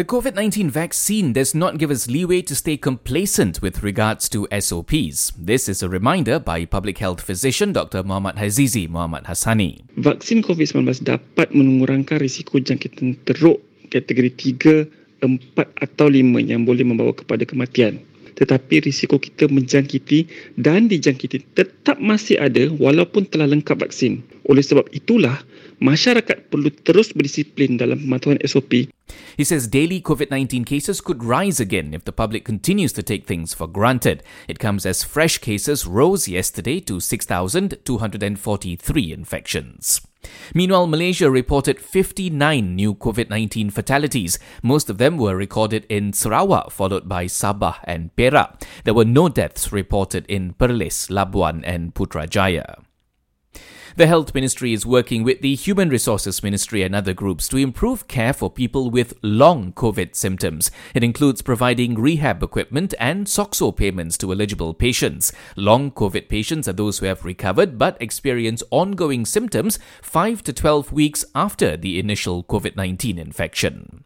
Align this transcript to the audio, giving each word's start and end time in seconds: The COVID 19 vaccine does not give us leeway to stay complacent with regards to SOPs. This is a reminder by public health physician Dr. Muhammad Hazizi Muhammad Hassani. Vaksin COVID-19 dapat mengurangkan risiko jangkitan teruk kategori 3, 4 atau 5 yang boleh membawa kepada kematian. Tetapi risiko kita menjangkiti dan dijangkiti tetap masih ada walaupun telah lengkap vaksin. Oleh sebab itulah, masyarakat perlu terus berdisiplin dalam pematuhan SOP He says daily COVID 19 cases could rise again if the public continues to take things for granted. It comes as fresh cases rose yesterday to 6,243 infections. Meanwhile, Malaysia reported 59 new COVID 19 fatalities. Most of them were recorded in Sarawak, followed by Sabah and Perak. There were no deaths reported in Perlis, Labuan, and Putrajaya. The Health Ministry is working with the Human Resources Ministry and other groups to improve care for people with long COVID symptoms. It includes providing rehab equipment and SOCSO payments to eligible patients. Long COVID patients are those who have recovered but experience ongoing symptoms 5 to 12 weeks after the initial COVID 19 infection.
The 0.00 0.08
COVID 0.08 0.32
19 0.32 0.72
vaccine 0.72 1.34
does 1.36 1.52
not 1.52 1.76
give 1.76 1.92
us 1.92 2.08
leeway 2.08 2.40
to 2.48 2.56
stay 2.56 2.80
complacent 2.80 3.60
with 3.60 3.84
regards 3.84 4.32
to 4.32 4.48
SOPs. 4.48 5.36
This 5.36 5.68
is 5.68 5.84
a 5.84 5.92
reminder 5.92 6.40
by 6.40 6.64
public 6.64 6.96
health 6.96 7.20
physician 7.20 7.76
Dr. 7.76 8.00
Muhammad 8.00 8.40
Hazizi 8.40 8.88
Muhammad 8.88 9.28
Hassani. 9.28 9.84
Vaksin 10.00 10.40
COVID-19 10.40 11.04
dapat 11.04 11.52
mengurangkan 11.52 12.16
risiko 12.16 12.56
jangkitan 12.56 13.20
teruk 13.28 13.60
kategori 13.92 14.32
3, 15.20 15.20
4 15.20 15.68
atau 15.68 16.08
5 16.08 16.48
yang 16.48 16.64
boleh 16.64 16.88
membawa 16.88 17.12
kepada 17.12 17.44
kematian. 17.44 18.00
Tetapi 18.36 18.86
risiko 18.86 19.18
kita 19.18 19.50
menjangkiti 19.50 20.26
dan 20.58 20.86
dijangkiti 20.86 21.42
tetap 21.56 21.98
masih 21.98 22.38
ada 22.38 22.70
walaupun 22.76 23.26
telah 23.30 23.50
lengkap 23.50 23.82
vaksin. 23.82 24.22
Oleh 24.50 24.62
sebab 24.62 24.90
itulah, 24.92 25.42
masyarakat 25.80 26.50
perlu 26.50 26.68
terus 26.84 27.14
berdisiplin 27.14 27.80
dalam 27.80 27.98
pematuhan 27.98 28.38
SOP 28.44 28.90
He 29.36 29.44
says 29.44 29.66
daily 29.66 30.00
COVID 30.00 30.30
19 30.30 30.64
cases 30.64 31.00
could 31.00 31.24
rise 31.24 31.60
again 31.60 31.94
if 31.94 32.04
the 32.04 32.12
public 32.12 32.44
continues 32.44 32.92
to 32.92 33.02
take 33.02 33.26
things 33.26 33.54
for 33.54 33.66
granted. 33.66 34.22
It 34.48 34.58
comes 34.58 34.86
as 34.86 35.02
fresh 35.02 35.38
cases 35.38 35.86
rose 35.86 36.28
yesterday 36.28 36.80
to 36.80 37.00
6,243 37.00 39.12
infections. 39.12 40.00
Meanwhile, 40.54 40.86
Malaysia 40.86 41.30
reported 41.30 41.80
59 41.80 42.74
new 42.74 42.94
COVID 42.94 43.30
19 43.30 43.70
fatalities. 43.70 44.38
Most 44.62 44.90
of 44.90 44.98
them 44.98 45.16
were 45.16 45.36
recorded 45.36 45.86
in 45.88 46.12
Sarawak, 46.12 46.70
followed 46.70 47.08
by 47.08 47.26
Sabah 47.26 47.76
and 47.84 48.14
Perak. 48.16 48.62
There 48.84 48.94
were 48.94 49.04
no 49.04 49.28
deaths 49.28 49.72
reported 49.72 50.26
in 50.26 50.54
Perlis, 50.54 51.08
Labuan, 51.10 51.62
and 51.64 51.94
Putrajaya. 51.94 52.89
The 53.96 54.06
Health 54.06 54.34
Ministry 54.34 54.72
is 54.72 54.86
working 54.86 55.24
with 55.24 55.40
the 55.40 55.56
Human 55.56 55.88
Resources 55.88 56.44
Ministry 56.44 56.84
and 56.84 56.94
other 56.94 57.12
groups 57.12 57.48
to 57.48 57.56
improve 57.56 58.06
care 58.06 58.32
for 58.32 58.48
people 58.48 58.88
with 58.88 59.14
long 59.20 59.72
COVID 59.72 60.14
symptoms. 60.14 60.70
It 60.94 61.02
includes 61.02 61.42
providing 61.42 61.96
rehab 61.96 62.40
equipment 62.40 62.94
and 63.00 63.26
SOCSO 63.26 63.76
payments 63.76 64.16
to 64.18 64.30
eligible 64.32 64.74
patients. 64.74 65.32
Long 65.56 65.90
COVID 65.90 66.28
patients 66.28 66.68
are 66.68 66.72
those 66.72 67.00
who 67.00 67.06
have 67.06 67.24
recovered 67.24 67.78
but 67.78 68.00
experience 68.00 68.62
ongoing 68.70 69.26
symptoms 69.26 69.80
5 70.02 70.44
to 70.44 70.52
12 70.52 70.92
weeks 70.92 71.24
after 71.34 71.76
the 71.76 71.98
initial 71.98 72.44
COVID 72.44 72.76
19 72.76 73.18
infection. 73.18 74.04